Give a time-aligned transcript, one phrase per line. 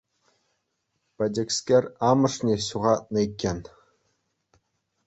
[1.19, 3.59] Пӗчӗкскер амӑшне ҫухатнӑ иккен.